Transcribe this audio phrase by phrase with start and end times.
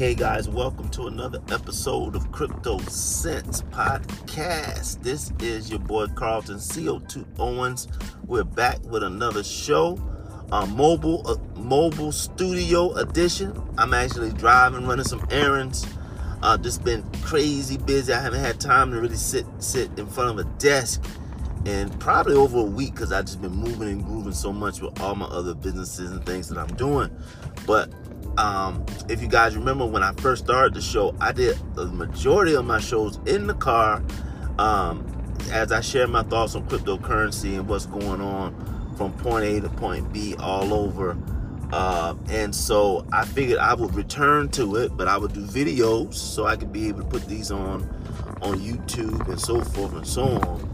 [0.00, 5.02] Okay, guys, welcome to another episode of Crypto Sense Podcast.
[5.02, 7.86] This is your boy Carlton CO2 Owens.
[8.24, 10.00] We're back with another show,
[10.52, 13.52] a mobile uh, mobile studio edition.
[13.76, 15.86] I'm actually driving, running some errands.
[16.42, 18.14] Uh, just been crazy busy.
[18.14, 21.04] I haven't had time to really sit sit in front of a desk
[21.66, 24.98] in probably over a week because I've just been moving and grooving so much with
[25.02, 27.14] all my other businesses and things that I'm doing.
[27.66, 27.92] But
[28.36, 32.54] um, if you guys remember when I first started the show, I did the majority
[32.54, 34.02] of my shows in the car
[34.58, 35.06] um,
[35.50, 39.68] as I share my thoughts on cryptocurrency and what's going on from point A to
[39.68, 41.16] point B all over.
[41.72, 46.14] Uh, and so I figured I would return to it, but I would do videos
[46.14, 47.88] so I could be able to put these on
[48.42, 50.69] on YouTube and so forth and so on.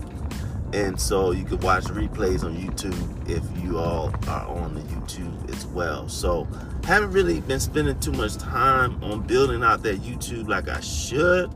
[0.73, 5.51] And so you can watch replays on YouTube if you all are on the YouTube
[5.55, 6.09] as well.
[6.09, 6.47] So
[6.85, 11.55] haven't really been spending too much time on building out that YouTube like I should.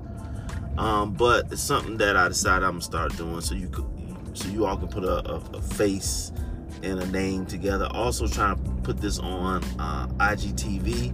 [0.79, 3.87] Um, but it's something that I decided I'm gonna start doing so you could
[4.33, 6.33] so you all can put a, a, a face
[6.83, 7.89] and a name together.
[7.93, 11.13] Also trying to put this on uh, IGTV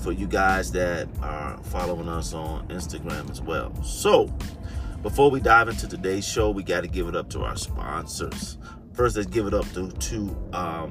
[0.00, 3.72] for you guys that are following us on Instagram as well.
[3.82, 4.32] So
[5.06, 8.58] before we dive into today's show, we got to give it up to our sponsors.
[8.92, 10.18] First, let's give it up to, to
[10.52, 10.90] um,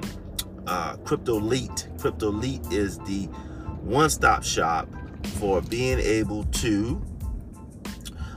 [0.66, 1.86] uh, Crypto Elite.
[2.00, 3.24] Crypto Elite is the
[3.82, 4.88] one-stop shop
[5.34, 7.04] for being able to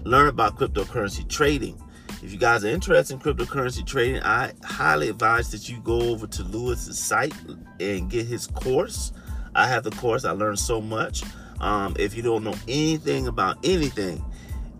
[0.03, 1.81] learn about cryptocurrency trading.
[2.21, 6.27] If you guys are interested in cryptocurrency trading, I highly advise that you go over
[6.27, 7.33] to Lewis's site
[7.79, 9.13] and get his course.
[9.55, 10.25] I have the course.
[10.25, 11.23] I learned so much.
[11.61, 14.25] Um, if you don't know anything about anything,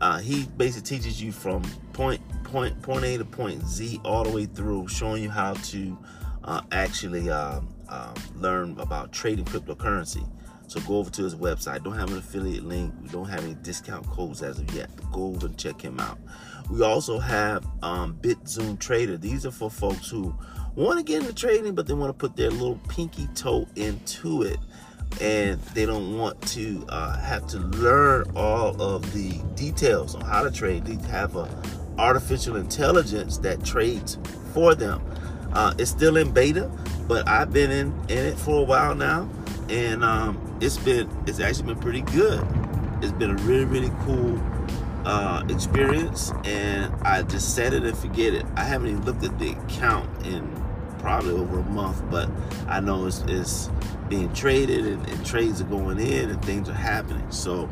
[0.01, 4.29] uh, he basically teaches you from point point point A to point Z all the
[4.29, 5.97] way through, showing you how to
[6.43, 10.27] uh, actually um, um, learn about trading cryptocurrency.
[10.67, 11.83] So go over to his website.
[11.83, 12.93] Don't have an affiliate link.
[13.01, 14.89] We don't have any discount codes as of yet.
[15.11, 16.19] Go over and check him out.
[16.69, 19.17] We also have um, BitZoom Trader.
[19.17, 20.35] These are for folks who
[20.75, 24.43] want to get into trading, but they want to put their little pinky toe into
[24.43, 24.59] it
[25.21, 30.43] and they don't want to uh, have to learn all of the details on how
[30.43, 30.85] to trade.
[30.85, 31.49] They have a
[31.97, 34.17] artificial intelligence that trades
[34.53, 35.03] for them.
[35.53, 36.71] Uh, it's still in beta,
[37.07, 39.29] but I've been in, in it for a while now,
[39.67, 42.45] and um, it's been it's actually been pretty good.
[43.01, 44.39] It's been a really really cool
[45.05, 48.45] uh, experience, and I just set it and forget it.
[48.55, 50.47] I haven't even looked at the account in
[50.99, 52.29] probably over a month, but
[52.67, 53.69] I know it's, it's
[54.09, 57.31] being traded and, and, trades are going in and things are happening.
[57.31, 57.69] So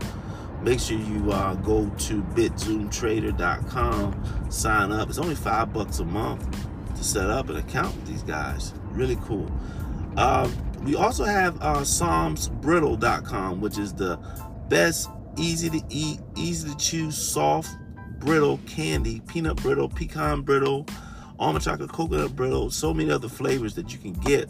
[0.62, 5.10] make sure you uh, go to bitzoomtrader.com, sign up.
[5.10, 6.48] It's only five bucks a month
[6.96, 8.74] to set up an account with these guys.
[8.92, 9.52] Really cool.
[10.18, 14.18] Um, we also have uh, psalmsbrittle.com, which is the
[14.70, 17.70] best, easy to eat, easy to chew, soft,
[18.20, 20.88] brittle candy, peanut brittle, pecan brittle,
[21.40, 24.50] almond chocolate, coconut brittle, so many other flavors that you can get.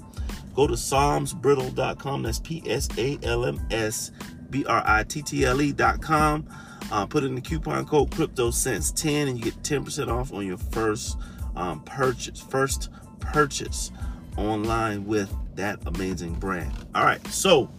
[0.57, 2.23] Go to psalmsbrittle.com.
[2.23, 4.09] That's P S A L M S
[4.49, 6.47] B R I T T L E.com.
[6.91, 11.15] Uh, put in the coupon code CryptoSense10 and you get 10% off on your first
[11.55, 12.41] um, purchase.
[12.41, 13.91] First purchase
[14.35, 16.73] online with that amazing brand.
[16.95, 17.69] All right, so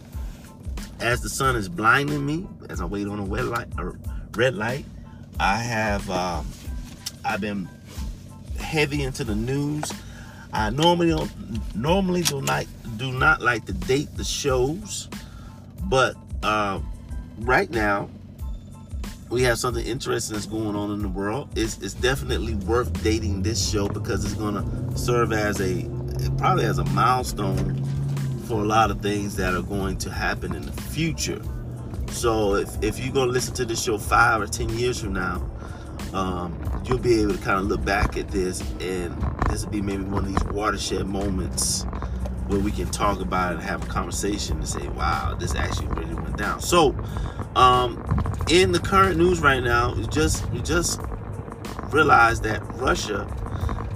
[1.01, 3.99] as the sun is blinding me, as I wait on a red light, or
[4.37, 4.85] red light,
[5.37, 6.47] I have um,
[7.25, 7.67] I've been
[8.57, 9.91] heavy into the news.
[10.51, 12.65] I normally don't normally do not
[12.97, 15.09] do not like to date the shows,
[15.83, 16.79] but uh,
[17.39, 18.09] right now
[19.29, 21.49] we have something interesting that's going on in the world.
[21.55, 25.87] It's, it's definitely worth dating this show because it's going to serve as a
[26.37, 27.83] probably as a milestone
[28.45, 31.41] for a lot of things that are going to happen in the future.
[32.09, 35.13] So if, if you're going to listen to this show five or ten years from
[35.13, 35.47] now,
[36.13, 39.15] um, you'll be able to kind of look back at this and
[39.49, 41.83] this will be maybe one of these watershed moments
[42.47, 45.87] where we can talk about it and have a conversation and say, wow, this actually
[45.87, 46.59] really went down.
[46.59, 46.95] So,
[47.55, 48.03] um,
[48.49, 50.99] in the current news right now, we just we just
[51.91, 53.25] realized that Russia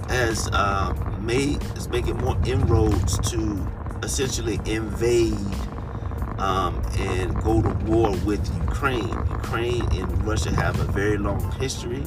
[0.08, 3.66] has uh, made is making more inroads to
[4.02, 5.34] essentially invade
[6.38, 9.08] um, and go to war with Ukraine.
[9.08, 12.02] Ukraine and Russia have a very long history.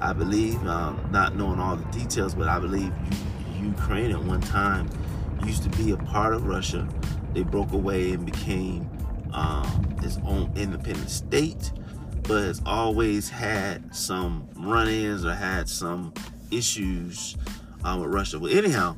[0.00, 2.92] I believe, um, not knowing all the details, but I believe
[3.60, 4.88] Ukraine at one time
[5.44, 6.88] used to be a part of Russia.
[7.34, 8.88] They broke away and became
[9.32, 11.72] um, its own independent state,
[12.22, 16.12] but has always had some run-ins or had some
[16.50, 17.36] issues
[17.84, 18.38] um, with Russia.
[18.38, 18.96] Well, anyhow,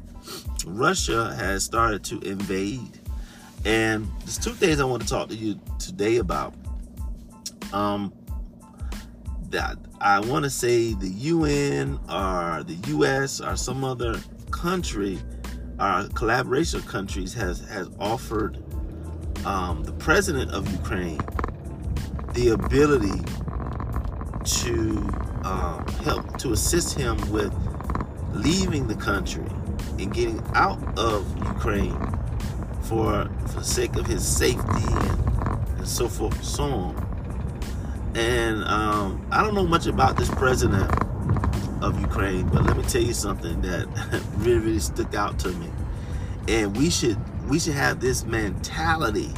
[0.66, 3.00] Russia has started to invade
[3.64, 6.54] And there's two things I want to talk to you today about.
[7.72, 8.12] Um,
[9.52, 14.20] that I want to say the UN or the US or some other
[14.50, 15.18] country,
[15.78, 18.62] our collaboration countries has has offered
[19.46, 21.20] um, the president of Ukraine
[22.34, 23.20] the ability
[24.44, 24.96] to
[25.44, 27.52] um, help to assist him with
[28.32, 29.44] leaving the country
[29.98, 31.98] and getting out of Ukraine
[32.82, 37.11] for for the sake of his safety and, and so forth and so on.
[38.14, 40.90] And um, I don't know much about this president
[41.82, 43.86] of Ukraine, but let me tell you something that
[44.36, 45.70] really, really stuck out to me.
[46.48, 47.18] And we should
[47.48, 49.30] we should have this mentality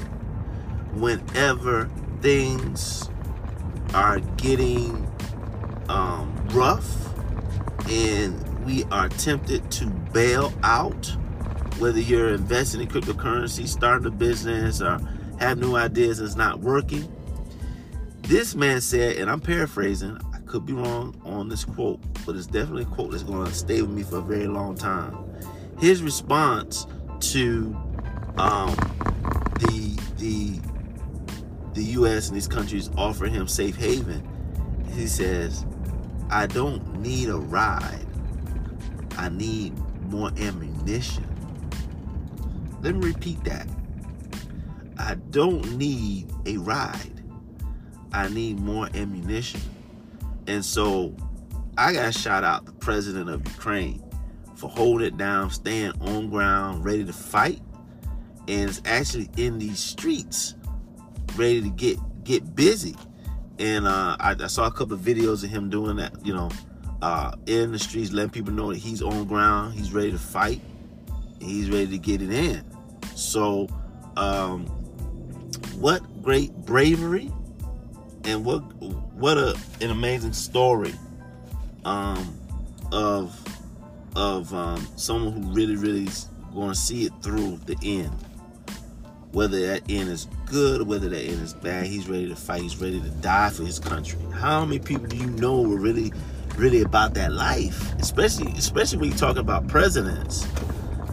[0.95, 1.91] whenever
[2.21, 3.09] things
[3.95, 5.11] are getting
[5.89, 7.05] um, rough
[7.89, 11.07] and we are tempted to bail out,
[11.79, 14.99] whether you're investing in cryptocurrency, starting a business, or
[15.39, 17.11] have new ideas that's not working.
[18.25, 22.47] This man said, and I'm paraphrasing, I could be wrong on this quote, but it's
[22.47, 25.15] definitely a quote that's going to stay with me for a very long time.
[25.79, 26.87] His response
[27.21, 27.77] to
[28.39, 28.75] um,
[29.59, 30.59] the the
[31.75, 32.29] the U.S.
[32.29, 34.27] and these countries offer him safe haven,
[34.95, 35.67] he says,
[36.31, 38.07] "I don't need a ride.
[39.19, 39.75] I need
[40.11, 41.27] more ammunition."
[42.81, 43.69] Let me repeat that.
[44.97, 47.14] I don't need a ride.
[48.15, 49.61] I need more ammunition.
[50.47, 51.15] And so
[51.77, 54.03] I got shout out the president of Ukraine
[54.55, 57.61] for holding it down, staying on ground, ready to fight,
[58.47, 60.55] and it's actually in these streets,
[61.37, 62.95] ready to get get busy.
[63.59, 66.51] And uh, I, I, saw a couple of videos of him doing that, you know,
[67.03, 70.61] uh, in the streets, letting people know that he's on ground, he's ready to fight,
[71.41, 72.65] he's ready to get it in.
[73.17, 73.69] So,
[74.17, 74.67] um,
[75.79, 77.33] what great bravery
[78.25, 78.61] and what
[79.15, 80.95] what a an amazing story
[81.85, 82.39] um,
[82.93, 83.39] of
[84.17, 88.13] of um, someone who really really is going to see it through the end.
[89.33, 92.63] Whether that end is good whether that end is bad, he's ready to fight.
[92.63, 94.21] He's ready to die for his country.
[94.33, 96.13] How many people do you know were really
[96.57, 97.95] really about that life?
[97.95, 100.47] Especially especially when you talk about presidents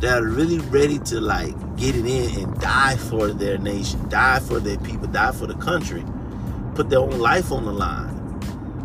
[0.01, 4.39] that are really ready to like get it in and die for their nation, die
[4.39, 6.03] for their people, die for the country,
[6.81, 8.09] put their own life on the line.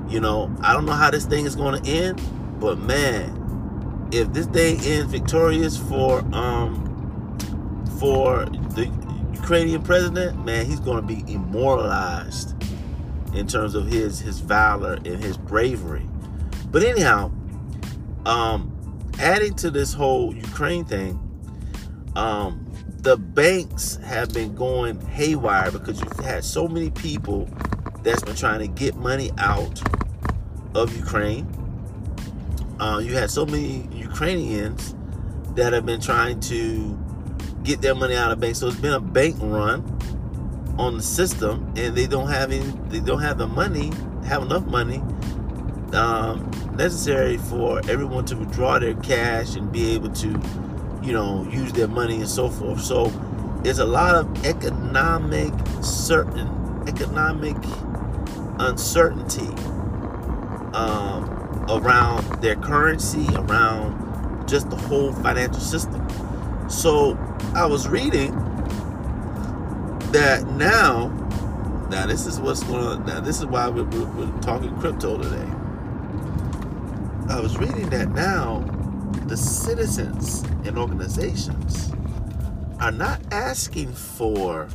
[0.07, 2.21] You know, I don't know how this thing is going to end,
[2.61, 6.83] but man, if this thing ends victorious for um
[7.99, 8.45] for
[8.75, 8.87] the
[9.33, 12.55] Ukrainian president, man, he's going to be immortalized
[13.35, 16.07] in terms of his his valor and his bravery.
[16.71, 17.33] But anyhow,
[18.27, 21.19] um, adding to this whole Ukraine thing,
[22.15, 27.49] um, the banks have been going haywire because you've had so many people
[28.07, 29.83] that's been trying to get money out
[30.77, 31.45] of Ukraine.
[32.79, 34.95] Uh, you had so many Ukrainians
[35.57, 36.97] that have been trying to
[37.65, 38.61] get their money out of banks.
[38.61, 39.83] So it's been a bank run
[40.79, 42.71] on the system, and they don't have any.
[42.89, 43.91] They don't have the money,
[44.27, 44.99] have enough money
[45.93, 50.29] um, necessary for everyone to withdraw their cash and be able to,
[51.03, 52.83] you know, use their money and so forth.
[52.83, 53.07] So
[53.65, 57.57] there's a lot of economic certain economic
[58.59, 59.49] uncertainty
[60.75, 66.07] um, around their currency, around just the whole financial system.
[66.69, 67.19] So
[67.55, 68.33] I was reading
[70.13, 71.09] that now,
[71.91, 73.07] now this is what's going on.
[73.07, 75.51] Now this is why we're, we're, we're talking crypto today.
[77.29, 78.61] I was reading that now
[79.27, 81.93] the citizens and organizations
[82.81, 84.69] are not asking for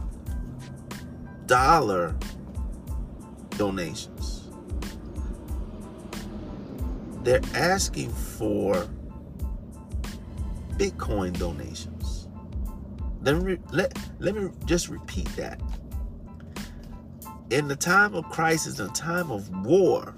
[1.46, 2.16] dollar
[3.62, 4.50] donations.
[7.22, 8.88] They're asking for
[10.78, 12.28] Bitcoin donations.
[13.22, 15.62] Let me, let, let me just repeat that.
[17.52, 20.16] In the time of crisis, in the time of war,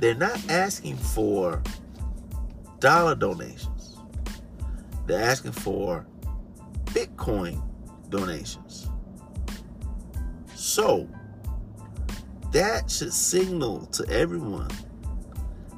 [0.00, 1.62] they're not asking for
[2.80, 3.96] dollar donations.
[5.06, 6.04] They're asking for
[6.86, 7.62] Bitcoin
[8.10, 8.88] donations.
[10.56, 11.08] So,
[12.58, 14.68] that should signal to everyone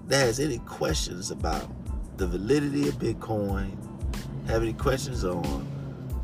[0.06, 1.70] that has any questions about
[2.16, 3.76] the validity of Bitcoin,
[4.46, 5.68] have any questions on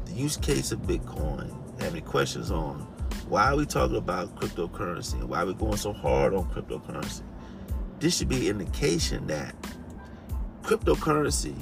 [0.07, 1.51] the use case of Bitcoin,
[1.83, 2.79] have any questions on
[3.29, 7.21] why are we talking about cryptocurrency and why are we going so hard on cryptocurrency.
[8.01, 9.55] This should be indication that
[10.63, 11.55] cryptocurrency,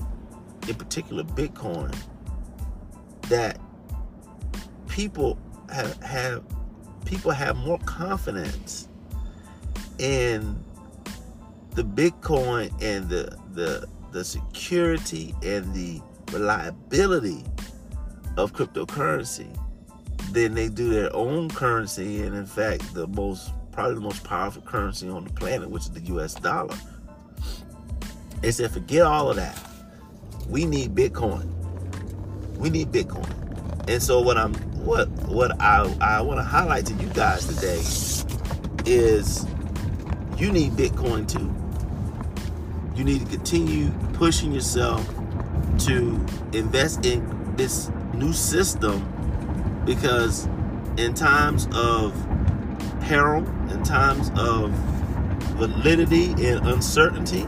[0.69, 1.93] in particular Bitcoin,
[3.23, 3.59] that
[4.87, 5.37] people
[5.69, 6.45] have, have
[7.05, 8.89] people have more confidence
[9.99, 10.59] in
[11.75, 16.01] the Bitcoin and the the the security and the
[16.33, 17.45] reliability
[18.37, 19.49] of cryptocurrency
[20.33, 24.63] than they do their own currency and in fact the most probably the most powerful
[24.63, 26.77] currency on the planet which is the US dollar.
[28.41, 29.59] They said forget all of that.
[30.49, 31.51] We need Bitcoin.
[32.57, 33.31] We need Bitcoin.
[33.89, 34.55] And so what I'm
[34.85, 37.81] what what I I want to highlight to you guys today
[38.91, 39.47] is
[40.37, 41.53] you need Bitcoin too.
[42.97, 45.09] You need to continue pushing yourself
[45.87, 49.11] to invest in this new system
[49.85, 50.47] because
[50.97, 52.15] in times of
[53.01, 53.39] peril,
[53.71, 54.71] in times of
[55.57, 57.47] validity and uncertainty,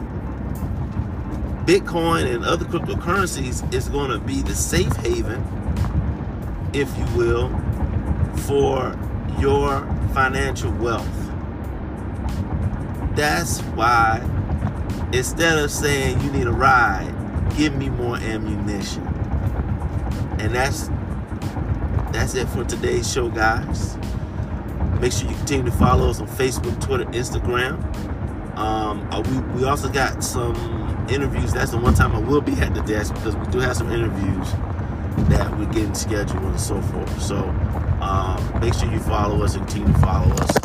[1.65, 5.43] Bitcoin and other cryptocurrencies is going to be the safe haven,
[6.73, 7.49] if you will,
[8.45, 8.97] for
[9.39, 9.81] your
[10.13, 11.07] financial wealth.
[13.15, 14.21] That's why
[15.13, 17.13] instead of saying you need a ride,
[17.55, 19.05] give me more ammunition.
[20.39, 20.89] And that's
[22.11, 23.97] that's it for today's show, guys.
[24.99, 27.83] Make sure you continue to follow us on Facebook, Twitter, Instagram.
[28.57, 30.55] Um, uh, we, we also got some
[31.09, 31.53] interviews.
[31.53, 33.91] That's the one time I will be at the desk because we do have some
[33.91, 34.51] interviews
[35.29, 37.21] that we're getting scheduled and so forth.
[37.21, 37.37] So
[38.01, 40.57] um, make sure you follow us and continue to follow us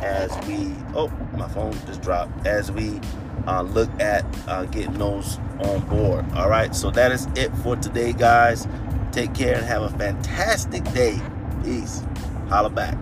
[0.00, 2.46] as we oh my phone just dropped.
[2.46, 3.00] As we
[3.46, 6.24] uh, look at uh, getting those on board.
[6.34, 8.66] All right so that is it for today guys.
[9.12, 11.20] Take care and have a fantastic day.
[11.64, 12.02] Peace.
[12.48, 12.96] Holla back